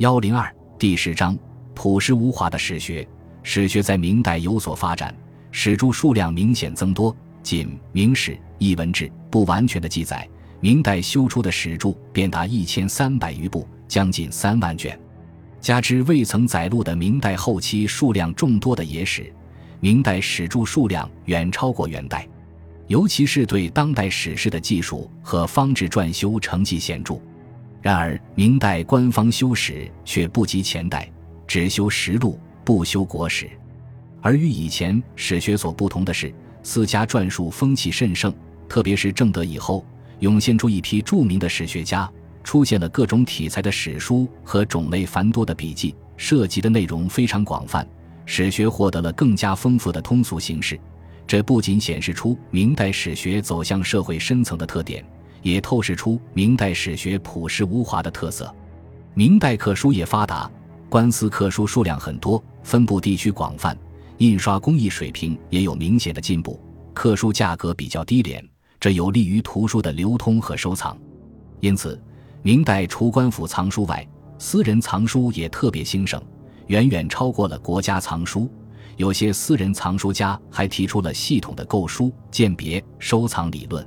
[0.00, 1.38] 幺零二第十章
[1.74, 3.06] 朴实无华的史学。
[3.42, 5.14] 史学在明代有所发展，
[5.50, 7.14] 史著数量明显增多。
[7.42, 10.26] 仅《明史》一文志不完全的记载，
[10.58, 14.98] 明代修出的史著便达一千三百余部，将近三万卷。
[15.60, 19.30] 加之未曾载录的明代后期数量众多的野史，
[19.80, 22.26] 明代史著数量远超过元代，
[22.86, 27.20] 尤其是对当代史事的技术和方志撰修成绩显著。
[27.82, 31.10] 然而，明代官方修史却不及前代，
[31.46, 33.48] 只修实录，不修国史。
[34.20, 36.32] 而与以前史学所不同的是，
[36.62, 38.32] 私家撰述风气甚盛，
[38.68, 39.82] 特别是正德以后，
[40.18, 42.10] 涌现出一批著名的史学家，
[42.44, 47.88] 出现了各种题材的史书和种类繁多的笔记，涉及的内容非常广泛，
[48.26, 50.78] 史学获得了更加丰富的通俗形式。
[51.26, 55.02] 这不仅显示出明代史学走向社会深层的特点。
[55.42, 58.54] 也透视出明代史学朴实无华的特色。
[59.14, 60.50] 明代刻书业发达，
[60.88, 63.76] 官司刻书数量很多，分布地区广泛，
[64.18, 66.60] 印刷工艺水平也有明显的进步，
[66.94, 68.44] 刻书价格比较低廉，
[68.78, 70.96] 这有利于图书的流通和收藏。
[71.60, 72.00] 因此，
[72.42, 74.06] 明代除官府藏书外，
[74.38, 76.22] 私人藏书也特别兴盛，
[76.68, 78.50] 远远超过了国家藏书。
[78.96, 83.86] 有些私人藏书家还提出了系统的购书、鉴别、收藏理论。